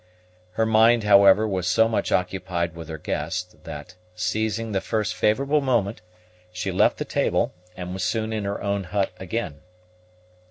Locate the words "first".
4.81-5.13